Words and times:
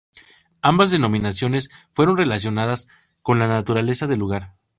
Ambas 0.63 0.89
denominaciones 0.89 1.69
fueron 1.91 2.17
relacionadas 2.17 2.87
con 3.21 3.37
la 3.37 3.47
naturaleza 3.47 4.07
del 4.07 4.17
lugar. 4.17 4.55